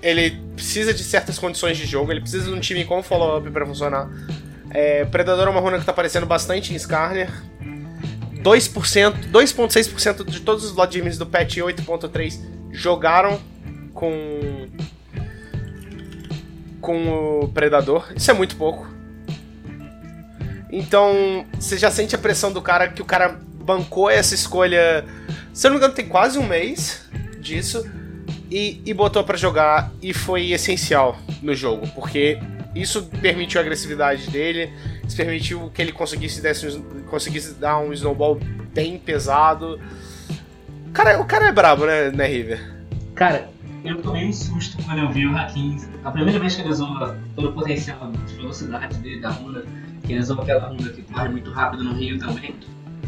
[0.02, 3.66] ele precisa de certas condições de jogo, ele precisa de um time com follow-up para
[3.66, 4.10] funcionar.
[4.72, 7.30] É, Predador é uma runa que tá aparecendo bastante em Skarner.
[8.42, 12.40] 2%, 2.6% de todos os Vladimirs do patch 8.3
[12.72, 13.40] jogaram
[13.94, 14.68] com
[16.88, 18.14] com o Predador.
[18.16, 18.88] Isso é muito pouco.
[20.72, 25.04] Então, você já sente a pressão do cara que o cara bancou essa escolha.
[25.52, 27.06] Se eu não me engano, tem quase um mês
[27.42, 27.86] disso.
[28.50, 32.40] E, e botou para jogar e foi essencial no jogo, porque
[32.74, 34.72] isso permitiu a agressividade dele,
[35.06, 38.40] isso permitiu que ele conseguisse, desse, conseguisse dar um snowball
[38.74, 39.78] bem pesado.
[40.94, 42.74] Cara, o cara é brabo, né, né River?
[43.14, 43.50] Cara,
[43.90, 45.78] eu tomei um susto quando eu vi o Hakim.
[46.04, 46.88] A primeira vez que ele usou
[47.36, 49.64] todo o potencial de velocidade dele, da runa,
[50.04, 52.56] que ele usou aquela runa que corre muito rápido no Rio também,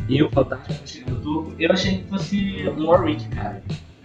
[0.08, 3.62] e o Fantástico chegando no topo, eu achei que fosse um Warwick, cara.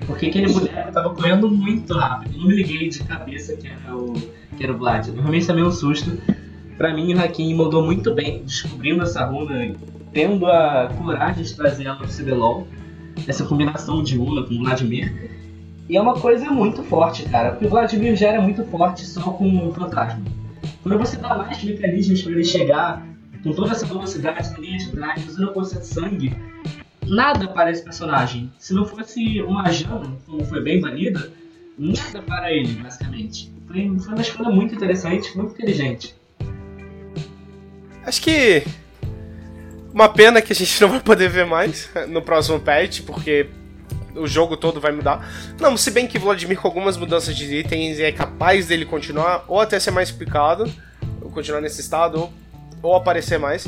[0.06, 2.36] Porque aquele boneco tava correndo muito rápido.
[2.36, 4.12] Não me liguei de cabeça que era o,
[4.56, 5.08] que era o Vlad.
[5.08, 6.18] Realmente também um susto.
[6.76, 9.74] Pra mim, o Hakim mudou muito bem, descobrindo essa runa,
[10.12, 12.68] tendo a coragem de trazer ela pro CBLOL.
[13.26, 15.33] Essa combinação de runa com Vladimir.
[15.88, 19.32] E é uma coisa muito forte, cara, porque o Vladimir já era muito forte só
[19.32, 20.24] com o fantasma.
[20.82, 23.06] Quando você dá mais mecanismos para ele chegar
[23.42, 26.34] com toda essa velocidade na linha de trás, usando força de sangue,
[27.06, 28.50] nada para esse personagem.
[28.58, 31.30] Se não fosse uma Jana, como foi bem banida,
[31.78, 33.52] nada para ele, basicamente.
[33.66, 36.14] Foi, foi uma escolha muito interessante, muito inteligente.
[38.04, 38.62] Acho que.
[39.92, 43.46] Uma pena que a gente não vai poder ver mais no próximo patch, porque
[44.14, 45.28] o jogo todo vai mudar.
[45.60, 49.60] Não, se bem que Vladimir com algumas mudanças de itens é capaz dele continuar, ou
[49.60, 50.70] até ser mais picado,
[51.20, 52.32] ou continuar nesse estado, ou,
[52.82, 53.66] ou aparecer mais.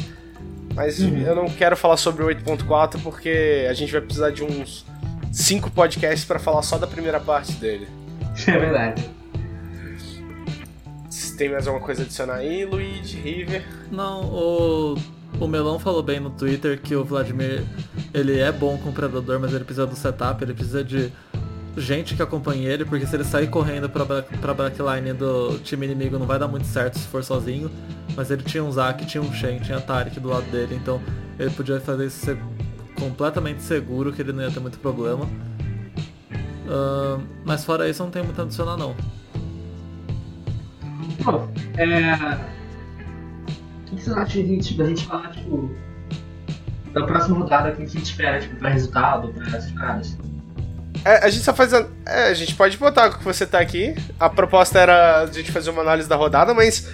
[0.74, 1.18] Mas uhum.
[1.18, 4.84] eu não quero falar sobre o 8.4 porque a gente vai precisar de uns
[5.32, 7.88] 5 podcasts para falar só da primeira parte dele.
[8.46, 9.02] É verdade.
[11.08, 13.64] Se tem mais alguma coisa a adicionar aí, Luigi, River?
[13.90, 14.98] Não, o
[15.38, 17.62] o Melão falou bem no Twitter que o Vladimir
[18.14, 21.12] ele é bom com o Predador, mas ele precisa do setup, ele precisa de
[21.76, 26.26] gente que acompanhe ele, porque se ele sair correndo pra, backline do time inimigo não
[26.26, 27.70] vai dar muito certo se for sozinho.
[28.16, 31.00] Mas ele tinha um Zac, tinha um Shen, tinha Tarek do lado dele, então
[31.38, 32.38] ele podia fazer isso ser
[32.98, 35.24] completamente seguro que ele não ia ter muito problema.
[36.66, 38.96] Uh, mas fora isso não tem muito a adicionar não.
[41.22, 42.56] Bom, é
[43.86, 45.70] que vocês acham de, tipo, a gente falar, tipo,
[46.92, 50.18] da próxima rodada que a gente espera, tipo, pra resultado, pra essas paradas?
[51.04, 51.72] É, a gente só faz.
[51.72, 53.94] A, é, a gente pode botar que você tá aqui.
[54.18, 56.88] A proposta era a gente fazer uma análise da rodada, mas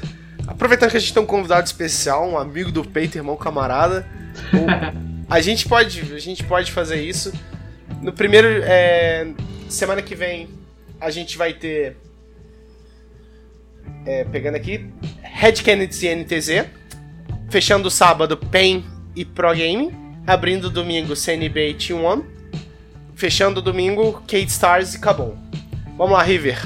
[0.46, 4.06] aproveitando que a gente tem um convidado especial, um amigo do peito, irmão camarada,
[5.30, 7.32] a gente pode, a gente pode fazer isso.
[8.02, 9.28] No primeiro é,
[9.68, 10.48] semana que vem
[11.00, 11.96] a gente vai ter
[14.06, 14.88] é, pegando aqui
[15.22, 16.66] Red Kennedy e NTZ
[17.52, 18.82] Fechando o sábado, PEN
[19.14, 19.94] e Pro Game.
[20.26, 22.24] Abrindo domingo, CNB e T1.
[23.14, 25.36] Fechando o domingo, Kate Stars e Cabum.
[25.98, 26.58] Vamos lá, River.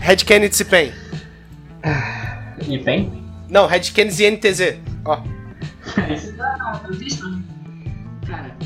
[0.00, 0.92] Red Kennedy e PEN.
[2.68, 3.22] E PEN?
[3.48, 4.78] Não, Red Kennedy e NTZ.
[5.04, 5.22] Ó.
[6.12, 7.44] Esse tá, tá testando.
[8.26, 8.56] Cara.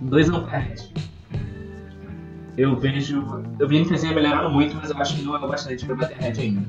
[0.00, 0.76] 2 a 1 pra Red.
[2.56, 3.44] Eu vejo.
[3.58, 5.96] Eu vi a NTZ melhorando muito, mas eu acho que não é o bastante pra
[5.96, 6.62] bater Red ainda.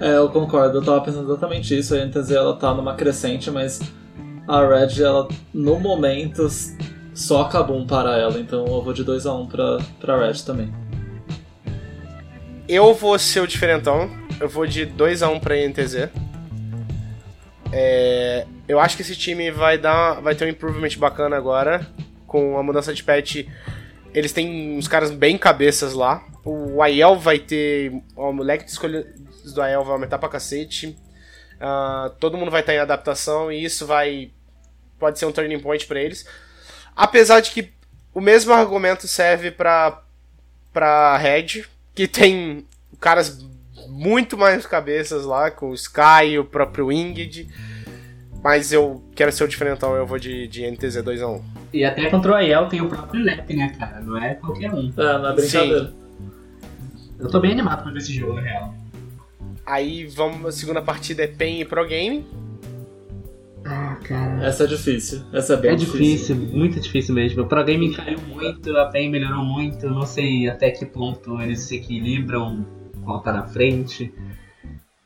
[0.00, 1.94] É, eu concordo, eu tava pensando exatamente isso.
[1.94, 3.80] A NTZ ela tá numa crescente, mas
[4.46, 6.48] a Red, ela no momento
[7.12, 10.72] só acabou um para ela, então eu vou de 2x1 um pra, pra Red também.
[12.68, 14.08] Eu vou ser o diferentão,
[14.40, 16.10] eu vou de 2x1 um pra NTZ.
[17.72, 21.86] É, eu acho que esse time vai dar, vai ter um improvement bacana agora
[22.26, 23.46] com a mudança de patch.
[24.14, 26.24] Eles têm uns caras bem cabeças lá.
[26.44, 27.92] O Aiel vai ter.
[28.14, 28.70] O moleque de
[29.52, 30.96] do AEL vai aumentar pra cacete.
[31.60, 34.30] Uh, todo mundo vai estar em adaptação e isso vai.
[34.98, 36.26] pode ser um turning point para eles.
[36.94, 37.72] Apesar de que
[38.14, 40.02] o mesmo argumento serve para
[40.72, 42.64] para Red, que tem
[43.00, 43.44] caras
[43.88, 47.48] muito mais cabeças lá, com o Sky, o próprio Winged.
[48.42, 51.42] Mas eu quero ser o diferentão, eu vou de, de NTZ 2x1.
[51.72, 54.00] E até contra o Aiel tem o próprio Lep, né, cara?
[54.00, 54.92] Não é qualquer um.
[54.96, 55.88] É, não é brincadeira.
[55.88, 55.94] Sim.
[57.18, 58.74] Eu tô bem animado pra ver esse jogo, na real.
[59.68, 62.26] Aí vamos, a segunda partida é PEN e Pro Game.
[63.66, 64.46] Ah, cara.
[64.46, 65.22] Essa é difícil.
[65.30, 66.36] Essa é bem é difícil.
[66.36, 66.58] difícil.
[66.58, 67.42] muito difícil mesmo.
[67.42, 69.86] O Pro Game caiu muito, a PEN melhorou muito.
[69.90, 72.64] Não sei até que ponto eles se equilibram,
[73.04, 74.10] qual tá na frente.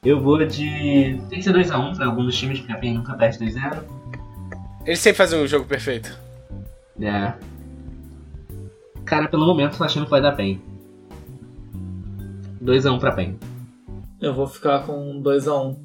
[0.05, 1.21] Eu vou de.
[1.29, 3.83] Tem que ser 2x1 pra alguns dos times, porque a PEN nunca perde 2x0.
[4.87, 6.17] Eles sempre fazem um jogo perfeito.
[7.01, 7.33] É.
[9.05, 10.61] Cara, pelo momento tô achando que vai dar PEN.
[12.63, 13.37] 2x1 pra PEN.
[14.23, 15.77] Eu vou ficar com 2x1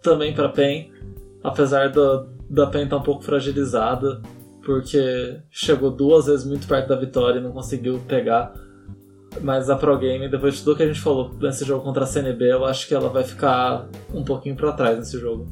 [0.00, 0.92] também pra PEN,
[1.42, 4.22] apesar do, da PEN estar tá um pouco fragilizada,
[4.64, 8.54] porque chegou duas vezes muito perto da vitória e não conseguiu pegar.
[9.40, 12.06] Mas a Pro Game, depois de tudo que a gente falou nesse jogo contra a
[12.06, 15.48] CNB, eu acho que ela vai ficar um pouquinho para trás nesse jogo.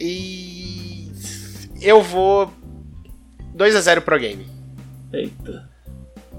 [0.00, 1.10] E
[1.82, 2.50] eu vou
[3.54, 4.46] 2 a 0 Pro Game.
[5.12, 5.68] Eita.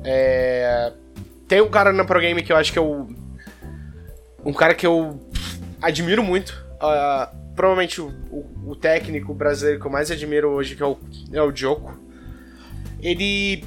[0.03, 0.93] É...
[1.45, 3.08] Tem um cara na Pro Game que eu acho que eu
[4.49, 5.19] um cara que eu
[5.81, 6.49] admiro muito.
[6.75, 10.97] Uh, provavelmente o, o, o, técnico brasileiro que eu mais admiro hoje, que é o,
[11.31, 11.97] é o Joko.
[13.01, 13.63] Ele.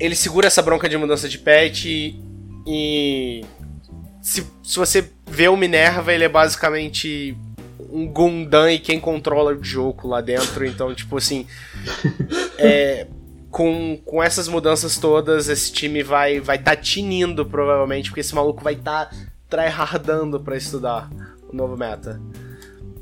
[0.00, 2.18] Ele segura essa bronca de mudança de pet
[2.66, 3.44] e.
[4.22, 7.36] Se, se você vê o Minerva, ele é basicamente
[7.90, 10.64] um Gundam e quem controla o Joko lá dentro.
[10.64, 11.46] Então, tipo assim.
[12.58, 13.06] é,
[13.50, 18.62] com, com essas mudanças todas, esse time vai vai tá tinindo, provavelmente, porque esse maluco
[18.62, 19.16] vai estar tá
[19.48, 21.10] tryhardando para estudar
[21.48, 22.20] o novo meta.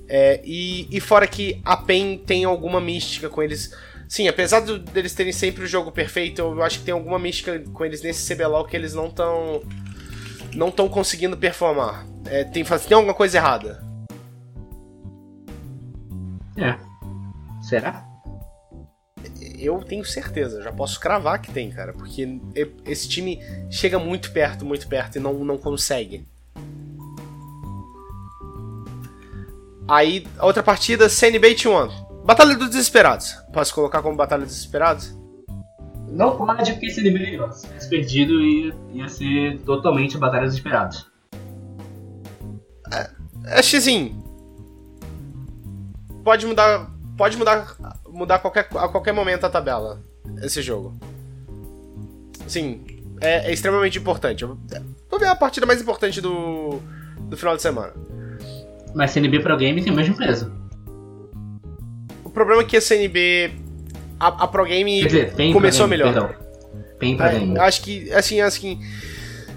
[0.08, 3.74] É, e, e fora que a PEN tem alguma mística com eles.
[4.08, 7.58] Sim, apesar do, deles terem sempre o jogo perfeito, eu acho que tem alguma mística
[7.72, 9.62] com eles nesse CBLOL que eles não estão
[10.54, 12.06] não estão conseguindo performar.
[12.26, 13.84] É, tem, tem alguma coisa errada.
[16.56, 16.76] É.
[17.62, 18.06] Será?
[19.58, 22.40] Eu tenho certeza, já posso cravar que tem, cara, porque
[22.84, 26.26] esse time chega muito perto, muito perto e não, não consegue.
[29.88, 32.24] Aí, a outra partida, CNB T1.
[32.24, 33.36] Batalha dos Desesperados.
[33.52, 35.16] Posso colocar como Batalha dos Desesperados?
[36.08, 41.06] Não pode, porque CNB, ó, se tivesse perdido, ia, ia ser totalmente Batalha dos Desesperados.
[43.46, 44.22] É, que assim.
[46.24, 46.90] Pode mudar.
[47.16, 47.76] Pode mudar.
[48.08, 50.02] Mudar qualquer, a qualquer momento a tabela.
[50.42, 50.98] Esse jogo.
[52.48, 52.84] Sim,
[53.20, 54.44] é, é extremamente importante.
[54.44, 56.80] Vou ver a partida mais importante do,
[57.20, 57.92] do final de semana.
[58.96, 60.50] Mas CNB Pro Game tem o mesmo peso.
[62.24, 63.52] O problema é que a CNB.
[64.18, 66.12] A, a Pro Game dizer, começou game, melhor.
[66.14, 66.46] Perdão.
[66.98, 67.58] PEN Pro Game.
[67.58, 68.80] Acho que, assim, assim.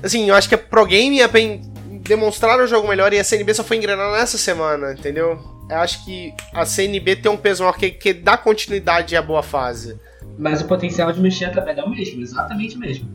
[0.04, 1.62] Assim, eu acho que a Pro Game e a PEN
[2.02, 5.39] demonstraram o jogo melhor e a CNB só foi engrenar nessa semana, entendeu?
[5.69, 9.41] Eu acho que a CNB tem um peso maior que, que dá continuidade à boa
[9.41, 9.97] fase.
[10.38, 13.10] Mas o potencial de mexer a tabela é o mesmo, exatamente o mesmo.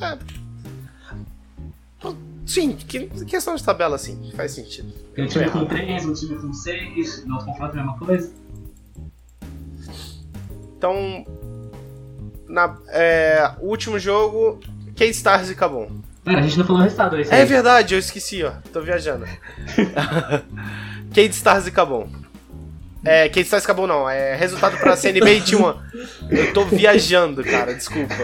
[0.00, 0.16] É,
[2.46, 4.92] Sim, que questão de tabela, assim, faz sentido.
[5.14, 7.98] Tem um time com 3, um time com 6, no outro confronto é a mesma
[7.98, 8.32] coisa.
[10.78, 11.24] Então,
[12.48, 14.60] na, é, último jogo,
[14.94, 16.00] K-Stars e Cabum.
[16.24, 17.26] Pera, a gente não falou o resultado aí.
[17.28, 18.52] É verdade, eu esqueci, ó.
[18.72, 19.26] Tô viajando.
[21.14, 22.08] Kate Stars e Cabum.
[23.04, 25.76] É, Kate Stars e Cabum não, é resultado pra CNB e T1.
[26.30, 28.14] Eu tô viajando, cara, desculpa.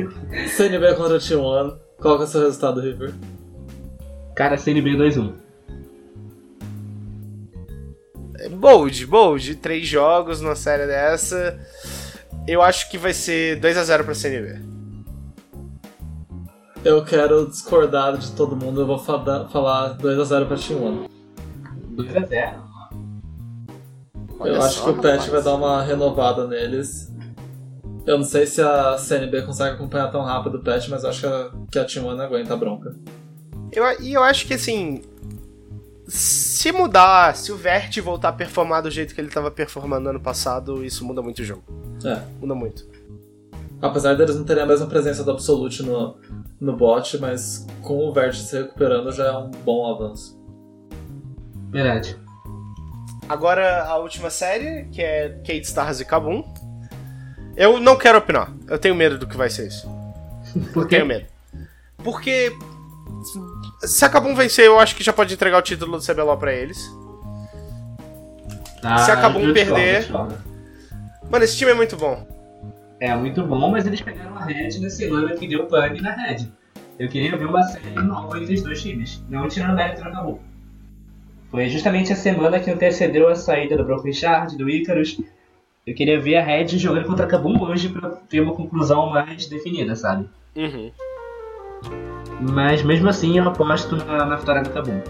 [0.56, 1.78] CNB contra T1.
[1.98, 3.14] Qual que é o seu resultado, River?
[4.40, 5.34] Cara, CNB 2-1.
[8.52, 9.54] Bold, bold.
[9.56, 11.60] Três jogos numa série dessa.
[12.48, 14.58] Eu acho que vai ser 2x0 pra CNB.
[16.82, 21.06] Eu quero discordar de todo mundo, eu vou falar 2x0 pra T1.
[21.96, 22.54] 2x0?
[24.46, 27.12] Eu acho que o Pet vai dar uma renovada neles.
[28.06, 31.20] Eu não sei se a CNB consegue acompanhar tão rápido o Pet, mas eu acho
[31.20, 32.96] que a, que a T1 aguenta a bronca.
[33.72, 35.02] Eu, e eu acho que assim.
[36.06, 40.18] Se mudar, se o Vert voltar a performar do jeito que ele estava performando ano
[40.18, 41.62] passado, isso muda muito o jogo.
[42.04, 42.20] É.
[42.40, 42.84] Muda muito.
[43.80, 46.16] Apesar deles não terem a mesma presença do Absolute no,
[46.60, 50.38] no bot, mas com o Vert se recuperando já é um bom avanço.
[51.70, 52.18] Verdade.
[53.28, 56.42] Agora a última série, que é Kate Stars e Kabum.
[57.56, 58.52] Eu não quero opinar.
[58.66, 59.88] Eu tenho medo do que vai ser isso.
[60.74, 60.96] Por quê?
[60.96, 61.26] Tenho medo.
[62.02, 62.52] Porque
[63.82, 66.52] se a Kabum vencer, eu acho que já pode entregar o título do CBLOL pra
[66.52, 66.78] eles.
[68.82, 70.08] Ah, se a Kabum perder.
[71.30, 72.26] Mano, esse time é muito bom.
[72.98, 76.48] É muito bom, mas eles pegaram a Red na semana que deu pane na Red.
[76.98, 80.10] Eu queria ver uma série nova entre os dois times, não tirando o mérito na
[80.10, 80.38] Kabum.
[81.50, 85.18] Foi justamente a semana que antecedeu a saída do Broken Shard, do Icarus.
[85.86, 89.46] Eu queria ver a Red jogando contra a Kabum hoje pra ter uma conclusão mais
[89.46, 90.28] definida, sabe?
[90.54, 90.92] Uhum.
[92.40, 95.00] Mas mesmo assim eu aposto na, na vitória do Kabum.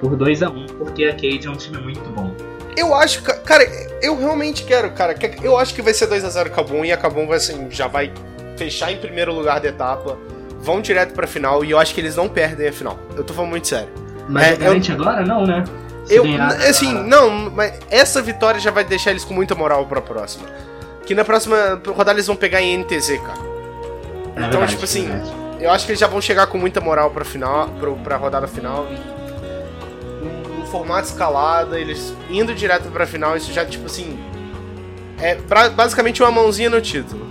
[0.00, 2.30] Por 2x1, um, porque a Cade é um time muito bom.
[2.76, 3.64] Eu acho, ca- cara,
[4.02, 5.14] eu realmente quero, cara.
[5.42, 8.12] Eu acho que vai ser 2x0 Kabum e a Kabum vai assim, já vai
[8.56, 10.18] fechar em primeiro lugar da etapa.
[10.60, 12.98] Vão direto pra final e eu acho que eles não perdem a final.
[13.16, 13.88] Eu tô falando muito sério.
[14.28, 15.24] Mas É, é, garante agora?
[15.24, 15.64] Não, né?
[16.04, 19.86] Se Eu, ganhar- assim, não, mas essa vitória já vai deixar eles com muita moral
[19.86, 20.44] pra próxima.
[21.06, 23.38] Que na próxima rodada eles vão pegar em NTZ, cara.
[23.38, 25.32] É então, verdade, tipo assim, é verdade.
[25.64, 28.46] Eu acho que eles já vão chegar com muita moral pra, final, pro, pra rodada
[28.46, 28.84] final.
[30.20, 34.18] No, no formato escalada, eles indo direto pra final, isso já, tipo assim.
[35.18, 37.26] É pra, basicamente uma mãozinha no título.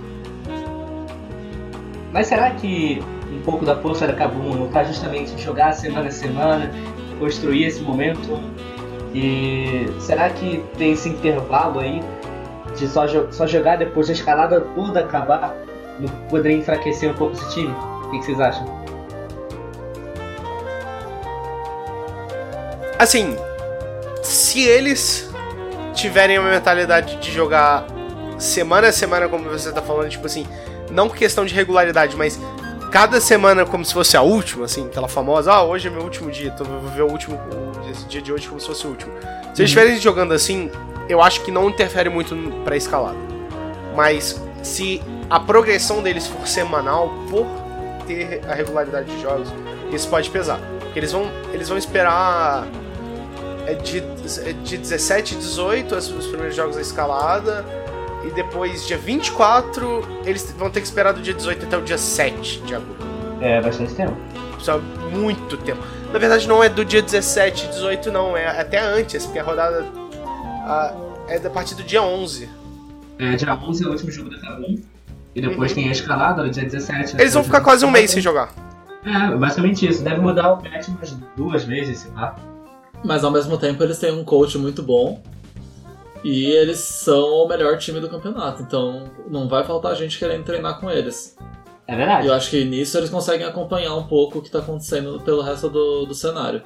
[2.12, 6.10] Mas será que um pouco da força da Kabum não tá justamente jogar semana a
[6.10, 6.72] semana,
[7.20, 8.42] construir esse momento?
[9.14, 12.02] E será que tem esse intervalo aí
[12.76, 15.54] de só, só jogar depois da escalada toda acabar?
[16.00, 17.93] Não poderia enfraquecer um pouco esse time?
[18.04, 18.84] O que, que vocês acham?
[22.98, 23.36] Assim,
[24.22, 25.30] se eles
[25.94, 27.86] tiverem uma mentalidade de jogar
[28.38, 30.46] semana a semana, como você tá falando, tipo assim,
[30.90, 32.38] não questão de regularidade, mas
[32.90, 36.30] cada semana como se fosse a última, assim, aquela famosa, ah, hoje é meu último
[36.30, 37.38] dia, então eu vou ver o último,
[37.90, 39.12] esse dia de hoje como se fosse o último.
[39.12, 39.64] Se eles uhum.
[39.64, 40.70] estiverem jogando assim,
[41.08, 43.18] eu acho que não interfere muito pra escalada.
[43.94, 47.46] Mas se a progressão deles for semanal, por
[48.06, 49.48] ter a regularidade de jogos,
[49.92, 50.60] isso pode pesar.
[50.80, 52.66] Porque eles vão, eles vão esperar
[53.66, 57.64] é de, é de 17 e 18 os primeiros jogos da escalada.
[58.24, 61.98] E depois, dia 24, eles vão ter que esperar do dia 18 até o dia
[61.98, 63.06] 7 de agosto.
[63.40, 64.16] É, bastante tempo.
[64.58, 65.82] Só muito tempo.
[66.10, 68.34] Na verdade, não é do dia 17 e 18, não.
[68.34, 69.84] É até antes, porque a rodada
[70.64, 70.94] a,
[71.28, 72.48] é da partir do dia 11.
[73.18, 74.76] É, dia 11 é o último jogo da Kabum.
[75.34, 75.76] E depois uhum.
[75.76, 77.16] tem a escalada no dia 17.
[77.18, 78.52] Eles vão ficar quase um mês sem jogar.
[79.04, 80.02] É, basicamente isso.
[80.02, 82.36] Deve mudar o patch umas duas vezes, sei lá.
[83.04, 85.20] Mas ao mesmo tempo eles têm um coach muito bom.
[86.22, 88.62] E eles são o melhor time do campeonato.
[88.62, 91.36] Então não vai faltar gente querendo treinar com eles.
[91.86, 92.26] É verdade.
[92.26, 95.42] E eu acho que nisso eles conseguem acompanhar um pouco o que está acontecendo pelo
[95.42, 96.62] resto do, do cenário.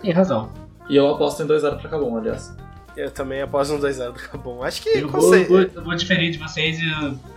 [0.00, 0.50] Tem razão.
[0.88, 2.56] E eu aposto em 2-0 pra Cabum, aliás.
[2.98, 4.60] Eu também aposto um 2x0 do Cabum.
[4.60, 6.84] Acho que eu vou, vou, eu vou diferir de vocês e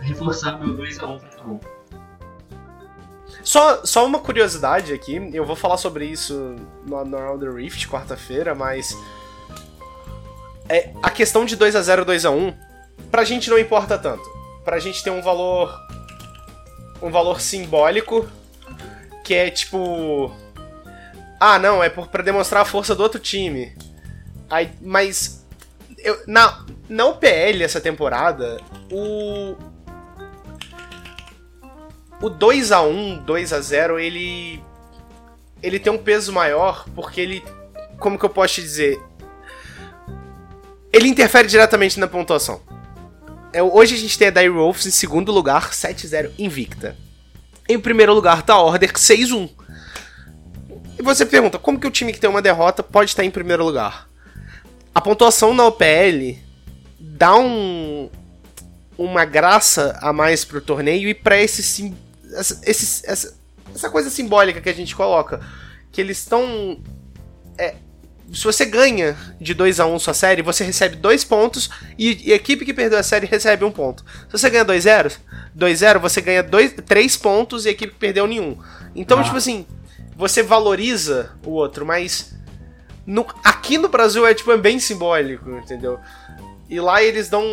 [0.00, 1.60] reforçar meu 2x1 pra Cabum.
[3.44, 7.86] Só, só uma curiosidade aqui, eu vou falar sobre isso no, no Round the Rift
[7.86, 8.96] quarta-feira, mas.
[10.68, 12.56] É, a questão de 2x0 2x1,
[13.08, 14.28] pra gente não importa tanto.
[14.64, 15.72] Pra gente tem um valor.
[17.00, 18.28] Um valor simbólico,
[19.22, 20.34] que é tipo.
[21.38, 23.72] Ah, não, é por, pra demonstrar a força do outro time.
[24.50, 25.41] Aí, mas.
[26.02, 29.56] Eu, na, na UPL essa temporada, o,
[32.20, 34.62] o 2 a 1 2 a 0 ele.
[35.62, 37.44] Ele tem um peso maior porque ele.
[37.98, 39.00] Como que eu posso te dizer?
[40.92, 42.60] Ele interfere diretamente na pontuação.
[43.52, 46.96] É, hoje a gente tem a Dire Wolves em segundo lugar, 7-0 invicta.
[47.68, 49.50] Em primeiro lugar tá a Order 6-1.
[50.98, 53.64] E você pergunta, como que o time que tem uma derrota pode estar em primeiro
[53.64, 54.08] lugar?
[54.94, 56.38] A pontuação na OPL
[56.98, 58.10] dá um,
[58.96, 61.62] uma graça a mais pro torneio e para esse
[62.34, 63.34] essa, esse, essa,
[63.74, 65.40] essa coisa simbólica que a gente coloca.
[65.90, 66.80] Que eles estão.
[67.58, 67.74] É,
[68.32, 71.68] se você ganha de 2 a 1 um sua série, você recebe 2 pontos
[71.98, 74.04] e, e, a equipe que perdeu a série recebe 1 um ponto.
[74.26, 75.12] Se você ganha 2-0,
[75.56, 78.56] 2-0, você ganha 3 pontos e a equipe que perdeu nenhum.
[78.94, 79.22] Então, ah.
[79.22, 79.66] tipo assim,
[80.16, 82.32] você valoriza o outro, mas
[83.06, 85.98] no, aqui no Brasil é tipo é bem simbólico, entendeu?
[86.68, 87.44] E lá eles dão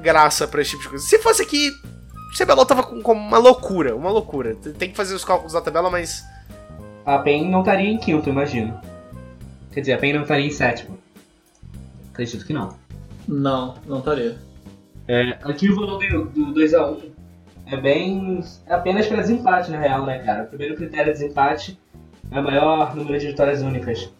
[0.00, 1.04] graça pra esse tipo de coisa.
[1.04, 4.54] Se fosse aqui, o CBLOL tava com, com, uma loucura, uma loucura.
[4.54, 6.22] Tem que fazer os cálculos da tabela, mas.
[7.06, 8.78] A PEN não estaria em quinto, imagino.
[9.72, 10.98] Quer dizer, a PEN não estaria em sétimo.
[12.12, 12.76] Acredito que não.
[13.26, 14.36] Não, não estaria.
[15.06, 17.10] É, aqui o valor do 2x1
[17.66, 18.40] é bem.
[18.66, 20.44] É apenas para desempate, na real, né, cara?
[20.44, 21.78] O primeiro critério de desempate
[22.30, 24.10] é o maior número de vitórias únicas.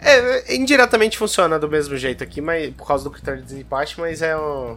[0.00, 4.22] É, indiretamente funciona do mesmo jeito aqui, mas por causa do critério de desempate, mas
[4.22, 4.76] é um.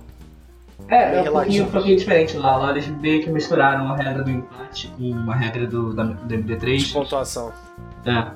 [0.87, 2.57] É, é um pouquinho, um pouquinho diferente lá.
[2.57, 6.35] Lá eles meio que misturaram a regra do empate com uma regra do, da, do
[6.35, 6.77] MD3.
[6.77, 7.53] De pontuação.
[8.05, 8.27] É.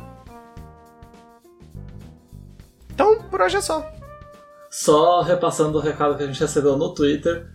[2.94, 3.92] Então, por hoje é só.
[4.70, 7.48] Só repassando o recado que a gente recebeu no Twitter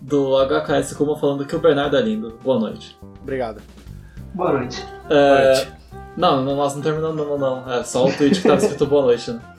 [0.00, 2.38] do HKS como falando que o Bernardo é lindo.
[2.42, 2.98] Boa noite.
[3.22, 3.60] Obrigado.
[4.34, 4.84] Boa noite.
[5.08, 5.28] É...
[5.28, 5.79] Boa noite.
[6.20, 7.72] Não, nós não terminamos não, não, não.
[7.72, 9.40] É só o tweet que tava escrito boa noite, né?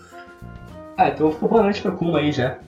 [0.97, 2.59] Ah, então ficou boa noite pra Kuma aí já.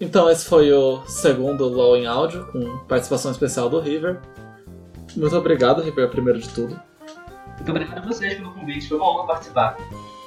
[0.00, 4.18] Então esse foi o segundo LOL em áudio, com participação especial do River.
[5.14, 6.80] Muito obrigado, River, primeiro de tudo.
[7.54, 9.76] Muito obrigado a vocês pelo convite, foi uma honra participar.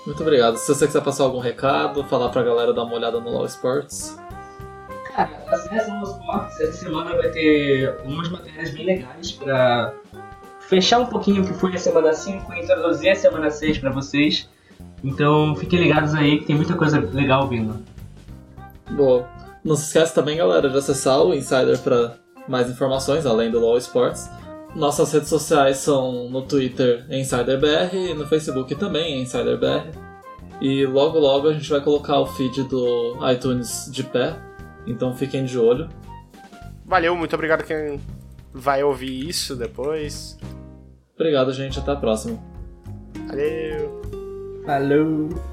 [0.06, 0.56] Muito obrigado.
[0.56, 4.18] Se você quiser passar algum recado, falar pra galera dar uma olhada no LOL Sports.
[5.14, 9.94] Cara, acesse LOL Sports, essa semana vai ter umas matérias bem legais pra
[10.74, 13.92] fechar um pouquinho o que foi a semana 5 e introduzir a semana 6 pra
[13.92, 14.50] vocês.
[15.04, 17.80] Então fiquem ligados aí que tem muita coisa legal vindo.
[18.90, 19.30] Boa.
[19.64, 22.16] Não se esqueça também, galera, de acessar o Insider para
[22.48, 24.28] mais informações, além do LoL Sports.
[24.76, 29.92] Nossas redes sociais são no Twitter InsiderBR e no Facebook também InsiderBR.
[30.60, 34.36] E logo logo a gente vai colocar o feed do iTunes de pé,
[34.88, 35.88] então fiquem de olho.
[36.84, 38.02] Valeu, muito obrigado quem
[38.52, 40.38] vai ouvir isso depois.
[41.16, 41.80] Obrigado, gente.
[41.80, 42.40] Até a próxima.
[43.28, 44.02] Valeu.
[44.66, 45.53] Falou.